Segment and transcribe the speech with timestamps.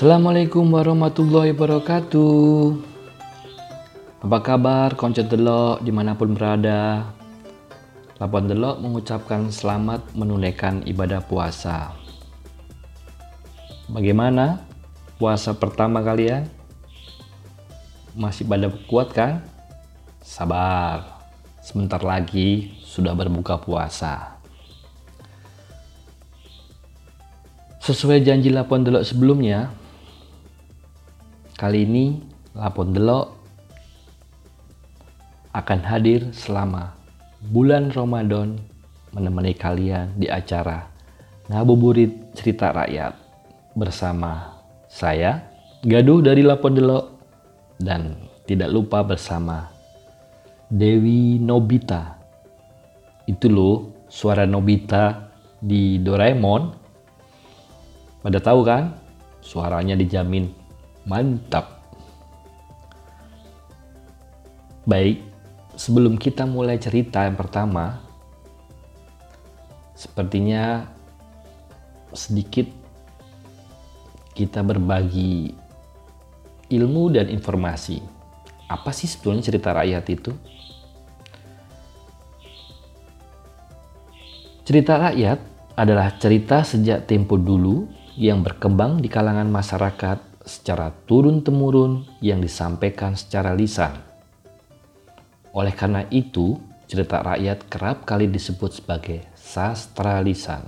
[0.00, 2.72] Assalamualaikum warahmatullahi wabarakatuh.
[4.24, 7.04] Apa kabar konco delok di mana pun berada?
[8.16, 11.92] Lapan delok mengucapkan selamat menunaikan ibadah puasa.
[13.92, 14.64] Bagaimana
[15.20, 16.48] puasa pertama kalian?
[18.16, 19.44] Masih pada kuat kan?
[20.24, 21.20] Sabar,
[21.60, 24.40] sebentar lagi sudah berbuka puasa.
[27.84, 29.76] Sesuai janji Lapon Delok sebelumnya,
[31.60, 32.16] kali ini
[32.56, 33.36] Lapon Delok
[35.52, 36.96] akan hadir selama
[37.52, 38.56] bulan Ramadan
[39.12, 40.88] menemani kalian di acara
[41.52, 43.12] Ngabuburit Cerita Rakyat
[43.76, 44.56] bersama
[44.88, 45.52] saya,
[45.84, 47.20] Gaduh dari Lapon Delok,
[47.76, 48.16] dan
[48.48, 49.68] tidak lupa bersama
[50.72, 52.16] Dewi Nobita.
[53.28, 55.28] Itu loh suara Nobita
[55.60, 56.62] di Doraemon
[58.24, 58.96] pada tahu kan?
[59.44, 60.59] Suaranya dijamin
[61.04, 61.80] mantap.
[64.84, 65.22] Baik,
[65.76, 68.00] sebelum kita mulai cerita yang pertama,
[69.96, 70.88] sepertinya
[72.12, 72.66] sedikit
[74.34, 75.52] kita berbagi
[76.70, 78.00] ilmu dan informasi.
[78.70, 80.32] Apa sih sebetulnya cerita rakyat itu?
[84.64, 85.38] Cerita rakyat
[85.74, 93.54] adalah cerita sejak tempo dulu yang berkembang di kalangan masyarakat secara turun-temurun yang disampaikan secara
[93.54, 93.94] lisan.
[95.54, 96.58] Oleh karena itu,
[96.90, 100.66] cerita rakyat kerap kali disebut sebagai sastra lisan.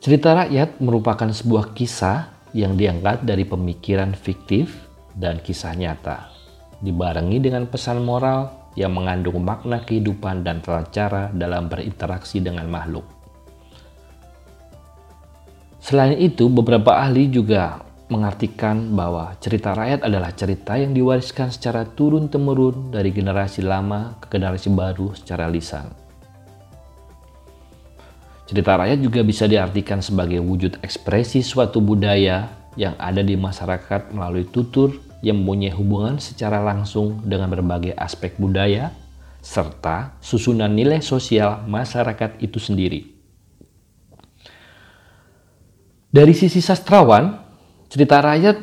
[0.00, 4.72] Cerita rakyat merupakan sebuah kisah yang diangkat dari pemikiran fiktif
[5.12, 6.32] dan kisah nyata,
[6.80, 13.21] dibarengi dengan pesan moral yang mengandung makna kehidupan dan cara dalam berinteraksi dengan makhluk.
[15.82, 22.94] Selain itu, beberapa ahli juga mengartikan bahwa cerita rakyat adalah cerita yang diwariskan secara turun-temurun
[22.94, 25.90] dari generasi lama ke generasi baru secara lisan.
[28.46, 32.46] Cerita rakyat juga bisa diartikan sebagai wujud ekspresi suatu budaya
[32.78, 38.94] yang ada di masyarakat melalui tutur yang mempunyai hubungan secara langsung dengan berbagai aspek budaya
[39.42, 43.11] serta susunan nilai sosial masyarakat itu sendiri.
[46.12, 47.40] Dari sisi sastrawan,
[47.88, 48.60] cerita rakyat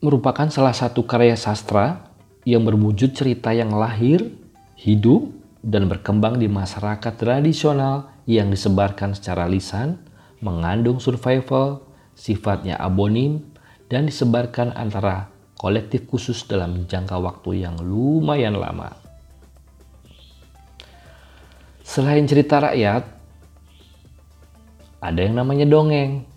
[0.00, 2.08] merupakan salah satu karya sastra
[2.48, 4.32] yang berwujud cerita yang lahir,
[4.80, 5.28] hidup,
[5.60, 10.00] dan berkembang di masyarakat tradisional yang disebarkan secara lisan,
[10.40, 11.84] mengandung survival,
[12.16, 13.44] sifatnya abonim,
[13.92, 15.28] dan disebarkan antara
[15.60, 18.96] kolektif khusus dalam jangka waktu yang lumayan lama.
[21.84, 23.04] Selain cerita rakyat,
[25.04, 26.32] ada yang namanya dongeng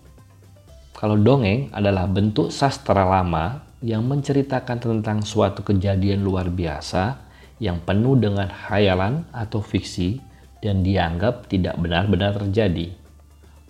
[0.98, 7.22] kalau dongeng adalah bentuk sastra lama yang menceritakan tentang suatu kejadian luar biasa
[7.62, 10.18] yang penuh dengan khayalan atau fiksi
[10.58, 12.90] dan dianggap tidak benar-benar terjadi.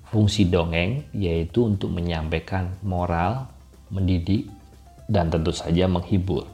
[0.07, 3.51] Fungsi dongeng yaitu untuk menyampaikan moral,
[3.91, 4.47] mendidik,
[5.11, 6.47] dan tentu saja menghibur.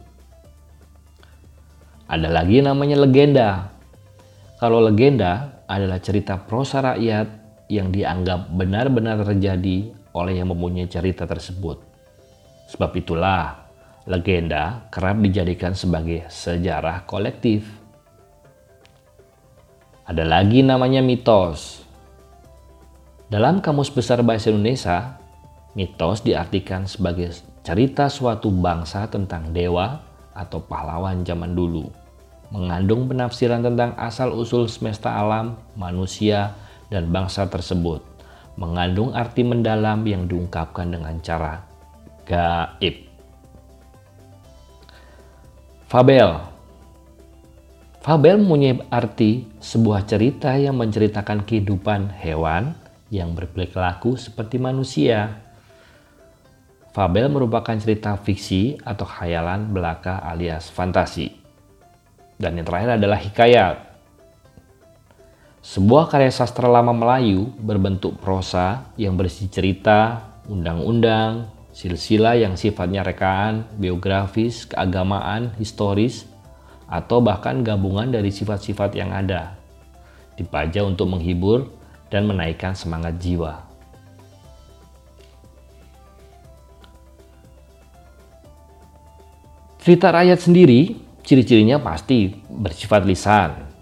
[2.09, 3.69] Ada lagi namanya legenda.
[4.57, 7.29] Kalau legenda adalah cerita prosa rakyat
[7.69, 11.81] yang dianggap benar-benar terjadi oleh yang mempunyai cerita tersebut.
[12.69, 13.69] Sebab itulah
[14.05, 17.65] legenda kerap dijadikan sebagai sejarah kolektif.
[20.05, 21.81] Ada lagi namanya mitos.
[23.27, 25.17] Dalam Kamus Besar Bahasa Indonesia,
[25.73, 27.33] mitos diartikan sebagai
[27.65, 30.03] cerita suatu bangsa tentang dewa
[30.37, 31.89] atau pahlawan zaman dulu,
[32.53, 36.53] mengandung penafsiran tentang asal-usul semesta alam, manusia,
[36.91, 38.12] dan bangsa tersebut
[38.57, 41.63] mengandung arti mendalam yang diungkapkan dengan cara
[42.25, 43.09] gaib.
[45.89, 46.53] Fabel
[48.03, 52.75] Fabel mempunyai arti sebuah cerita yang menceritakan kehidupan hewan
[53.07, 55.39] yang berperilaku seperti manusia.
[56.91, 61.31] Fabel merupakan cerita fiksi atau khayalan belaka alias fantasi.
[62.35, 63.92] Dan yang terakhir adalah hikayat
[65.63, 70.19] sebuah karya sastra lama Melayu berbentuk prosa yang berisi cerita,
[70.51, 76.27] undang-undang, silsilah yang sifatnya rekaan, biografis, keagamaan, historis,
[76.91, 79.55] atau bahkan gabungan dari sifat-sifat yang ada.
[80.35, 81.71] Dipajang untuk menghibur
[82.11, 83.63] dan menaikkan semangat jiwa.
[89.79, 93.72] Cerita rakyat sendiri, ciri-cirinya pasti bersifat lisan,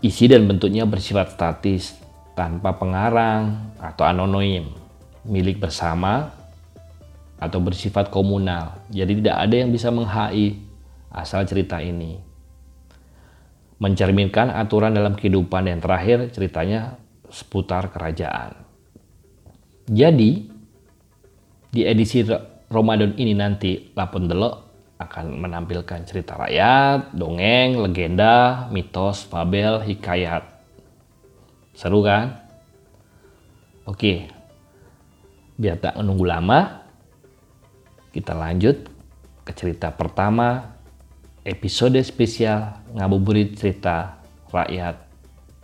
[0.00, 2.00] Isi dan bentuknya bersifat statis,
[2.32, 4.72] tanpa pengarang atau anonim,
[5.28, 6.32] milik bersama
[7.36, 8.80] atau bersifat komunal.
[8.88, 10.56] Jadi tidak ada yang bisa menghai
[11.12, 12.16] asal cerita ini.
[13.76, 16.96] Mencerminkan aturan dalam kehidupan yang terakhir ceritanya
[17.28, 18.56] seputar kerajaan.
[19.84, 20.48] Jadi
[21.68, 22.24] di edisi
[22.72, 24.69] Ramadan ini nanti Lapon Delok
[25.00, 30.44] akan menampilkan cerita rakyat, dongeng, legenda, mitos, fabel, hikayat.
[31.72, 32.36] Seru kan?
[33.88, 34.28] Oke,
[35.56, 36.84] biar tak menunggu lama,
[38.12, 38.76] kita lanjut
[39.48, 40.76] ke cerita pertama
[41.48, 44.20] episode spesial ngabuburit cerita
[44.52, 45.00] rakyat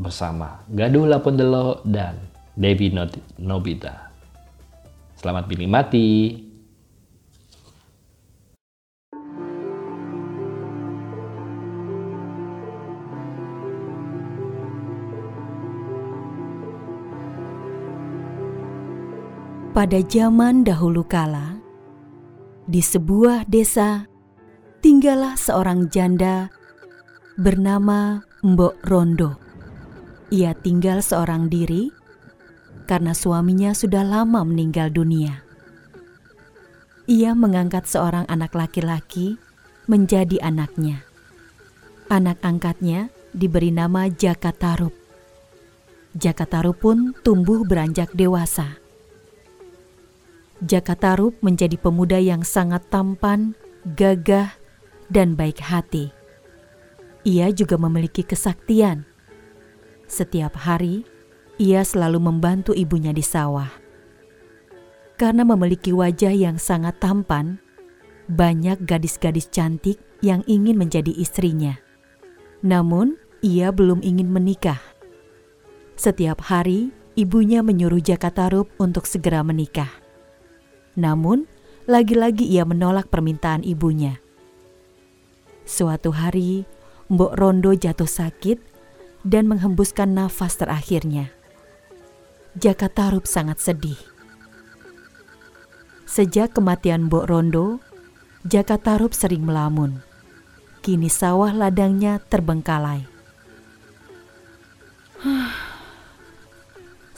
[0.00, 2.16] bersama Gaduh Lapondelo dan
[2.56, 2.88] Devi
[3.36, 4.08] Nobita.
[5.20, 6.45] Selamat menikmati.
[19.76, 21.60] Pada zaman dahulu kala,
[22.64, 24.08] di sebuah desa,
[24.80, 26.48] tinggallah seorang janda
[27.36, 29.36] bernama Mbok Rondo.
[30.32, 31.92] Ia tinggal seorang diri
[32.88, 35.44] karena suaminya sudah lama meninggal dunia.
[37.04, 39.36] Ia mengangkat seorang anak laki-laki
[39.92, 41.04] menjadi anaknya.
[42.08, 44.96] Anak angkatnya diberi nama Jaka Tarub.
[46.16, 48.85] Jaka Tarub pun tumbuh beranjak dewasa
[50.64, 53.52] Jaka Tarub menjadi pemuda yang sangat tampan,
[53.92, 54.56] gagah,
[55.12, 56.08] dan baik hati.
[57.28, 59.04] Ia juga memiliki kesaktian.
[60.08, 61.04] Setiap hari,
[61.60, 63.68] ia selalu membantu ibunya di sawah.
[65.20, 67.60] Karena memiliki wajah yang sangat tampan,
[68.24, 71.76] banyak gadis-gadis cantik yang ingin menjadi istrinya.
[72.64, 74.80] Namun, ia belum ingin menikah.
[76.00, 80.05] Setiap hari, ibunya menyuruh Jaka Tarub untuk segera menikah.
[80.96, 81.44] Namun,
[81.84, 84.18] lagi-lagi ia menolak permintaan ibunya.
[85.68, 86.64] Suatu hari,
[87.12, 88.58] Mbok Rondo jatuh sakit
[89.22, 91.30] dan menghembuskan nafas terakhirnya.
[92.56, 94.00] Jaka Tarub sangat sedih.
[96.08, 97.78] Sejak kematian Mbok Rondo,
[98.48, 100.00] Jaka Tarub sering melamun.
[100.80, 103.04] Kini sawah ladangnya terbengkalai.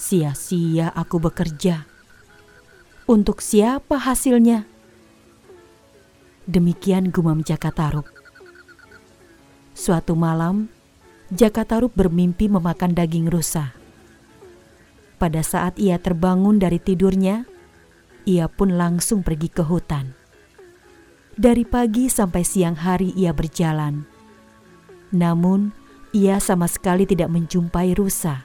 [0.09, 1.98] Sia-sia aku bekerja
[3.09, 4.69] untuk siapa hasilnya?
[6.45, 8.05] Demikian gumam Jakatarub.
[9.73, 10.69] Suatu malam,
[11.33, 13.73] Jakatarub bermimpi memakan daging rusa.
[15.17, 17.49] Pada saat ia terbangun dari tidurnya,
[18.29, 20.13] ia pun langsung pergi ke hutan.
[21.33, 24.05] Dari pagi sampai siang hari ia berjalan.
[25.17, 25.73] Namun,
[26.13, 28.45] ia sama sekali tidak menjumpai rusa.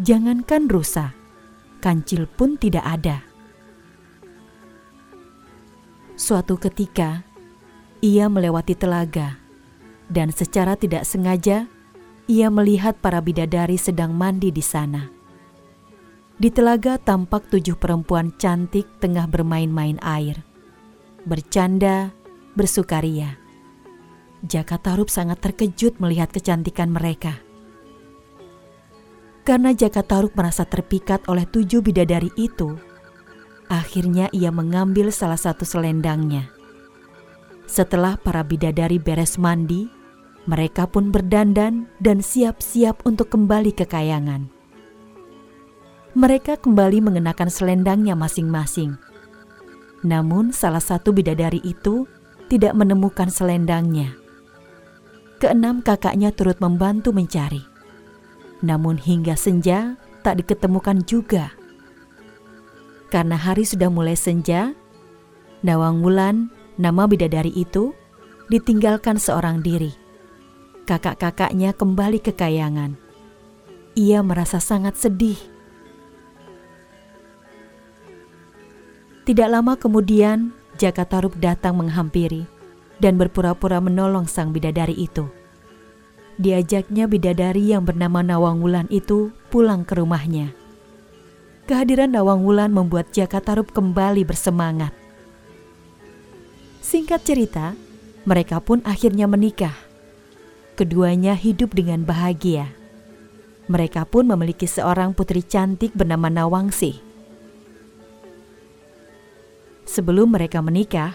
[0.00, 1.12] Jangankan rusa,
[1.84, 3.31] kancil pun tidak ada.
[6.22, 7.26] Suatu ketika,
[7.98, 9.42] ia melewati telaga,
[10.06, 11.66] dan secara tidak sengaja
[12.30, 15.10] ia melihat para bidadari sedang mandi di sana.
[16.38, 20.46] Di telaga tampak tujuh perempuan cantik tengah bermain-main air,
[21.26, 22.14] bercanda,
[22.54, 23.34] bersukaria.
[24.46, 27.34] Jaka Tarub sangat terkejut melihat kecantikan mereka.
[29.42, 32.78] Karena Jaka Tarub merasa terpikat oleh tujuh bidadari itu,
[33.72, 36.52] Akhirnya ia mengambil salah satu selendangnya.
[37.64, 39.88] Setelah para bidadari beres mandi,
[40.44, 44.52] mereka pun berdandan dan siap-siap untuk kembali ke kayangan.
[46.12, 49.00] Mereka kembali mengenakan selendangnya masing-masing.
[50.04, 52.04] Namun salah satu bidadari itu
[52.52, 54.12] tidak menemukan selendangnya.
[55.40, 57.64] Keenam kakaknya turut membantu mencari.
[58.60, 61.61] Namun hingga senja tak diketemukan juga.
[63.12, 64.72] Karena hari sudah mulai senja,
[65.60, 66.48] Nawang Wulan,
[66.80, 67.92] nama bidadari itu,
[68.48, 69.92] ditinggalkan seorang diri.
[70.88, 72.96] Kakak-kakaknya kembali ke kayangan.
[73.92, 75.36] Ia merasa sangat sedih.
[79.28, 82.48] Tidak lama kemudian, Jaka Tarub datang menghampiri
[82.96, 85.28] dan berpura-pura menolong sang bidadari itu.
[86.40, 90.61] Diajaknya bidadari yang bernama Nawang Wulan itu pulang ke rumahnya.
[91.62, 94.90] Kehadiran Nawang Wulan membuat Jaka Tarub kembali bersemangat.
[96.82, 97.78] Singkat cerita,
[98.26, 99.78] mereka pun akhirnya menikah.
[100.74, 102.74] Keduanya hidup dengan bahagia.
[103.70, 106.98] Mereka pun memiliki seorang putri cantik bernama Nawangsi.
[109.86, 111.14] Sebelum mereka menikah,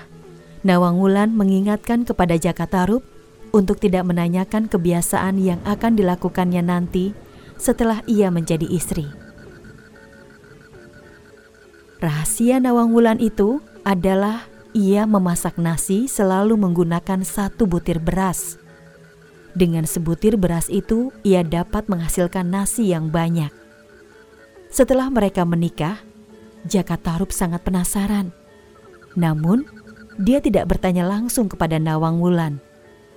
[0.64, 3.04] Nawang Wulan mengingatkan kepada Jaka Tarub
[3.52, 7.12] untuk tidak menanyakan kebiasaan yang akan dilakukannya nanti
[7.60, 9.27] setelah ia menjadi istri.
[11.98, 14.46] Rahasia Nawang Wulan itu adalah
[14.78, 18.62] ia memasak nasi selalu menggunakan satu butir beras.
[19.58, 23.50] Dengan sebutir beras itu, ia dapat menghasilkan nasi yang banyak.
[24.70, 25.98] Setelah mereka menikah,
[26.70, 28.30] Jaka Tarub sangat penasaran.
[29.18, 29.66] Namun,
[30.22, 32.62] dia tidak bertanya langsung kepada Nawang Wulan,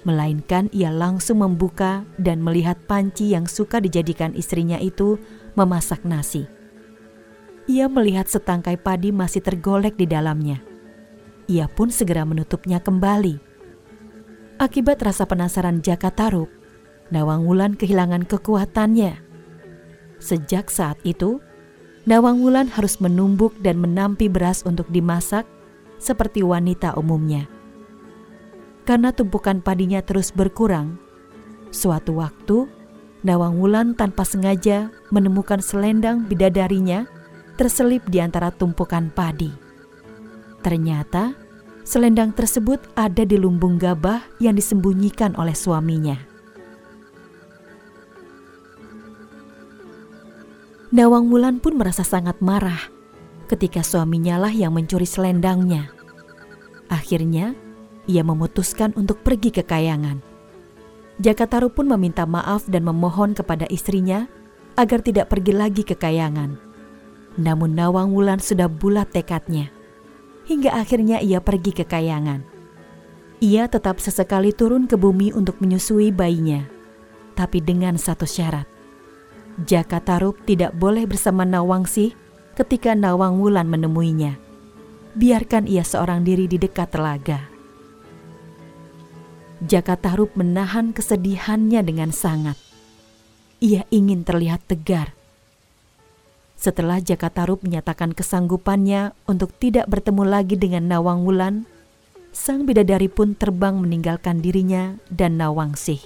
[0.09, 5.21] melainkan ia langsung membuka dan melihat panci yang suka dijadikan istrinya itu
[5.53, 6.60] memasak nasi.
[7.71, 10.59] Ia melihat setangkai padi masih tergolek di dalamnya
[11.51, 13.43] ia pun segera menutupnya kembali.
[14.63, 16.47] Akibat rasa penasaran Jaka Tarub,
[17.11, 19.19] Nawang Wulan kehilangan kekuatannya.
[20.23, 21.43] Sejak saat itu,
[22.07, 25.43] Nawang Wulan harus menumbuk dan menampi beras untuk dimasak
[25.99, 27.51] seperti wanita umumnya.
[28.87, 31.03] Karena tumpukan padinya terus berkurang,
[31.75, 32.71] suatu waktu
[33.27, 37.05] Nawang Wulan tanpa sengaja menemukan selendang bidadarinya
[37.61, 39.53] terselip di antara tumpukan padi.
[40.65, 41.37] Ternyata
[41.85, 46.17] selendang tersebut ada di lumbung gabah yang disembunyikan oleh suaminya.
[50.89, 52.81] Nawang Wulan pun merasa sangat marah
[53.53, 55.93] ketika suaminya lah yang mencuri selendangnya.
[56.89, 57.53] Akhirnya,
[58.09, 60.25] ia memutuskan untuk pergi ke kayangan.
[61.21, 64.25] Jakataru pun meminta maaf dan memohon kepada istrinya
[64.81, 66.70] agar tidak pergi lagi ke kayangan.
[67.39, 69.71] Namun Nawang Wulan sudah bulat tekadnya
[70.51, 72.43] hingga akhirnya ia pergi ke kayangan.
[73.39, 76.67] Ia tetap sesekali turun ke bumi untuk menyusui bayinya,
[77.39, 78.67] tapi dengan satu syarat.
[79.63, 82.13] Jaka Tarub tidak boleh bersama Nawangsi
[82.59, 84.35] ketika Nawang Wulan menemuinya.
[85.15, 87.47] Biarkan ia seorang diri di dekat telaga.
[89.63, 92.57] Jaka Tarub menahan kesedihannya dengan sangat.
[93.61, 95.20] Ia ingin terlihat tegar
[96.61, 101.65] setelah Jaka Tarub menyatakan kesanggupannya untuk tidak bertemu lagi dengan Nawang Wulan,
[102.37, 106.05] sang bidadari pun terbang meninggalkan dirinya dan Nawang Sih.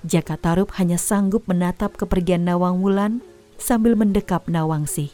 [0.00, 3.20] Jaka Tarub hanya sanggup menatap kepergian Nawang Wulan
[3.60, 5.12] sambil mendekap Nawang Sih.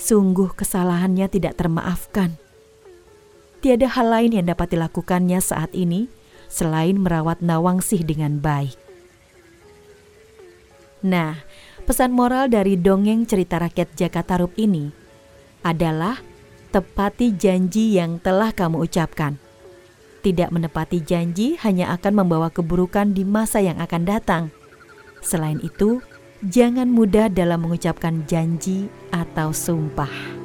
[0.00, 2.40] Sungguh kesalahannya tidak termaafkan.
[3.60, 6.08] Tiada hal lain yang dapat dilakukannya saat ini
[6.48, 8.76] selain merawat Nawang Sih dengan baik.
[11.04, 11.44] Nah,
[11.86, 14.90] Pesan moral dari dongeng cerita rakyat Jakatarup ini
[15.62, 16.18] adalah
[16.74, 19.38] tepati janji yang telah kamu ucapkan.
[20.18, 24.44] Tidak menepati janji hanya akan membawa keburukan di masa yang akan datang.
[25.22, 26.02] Selain itu,
[26.42, 30.35] jangan mudah dalam mengucapkan janji atau sumpah.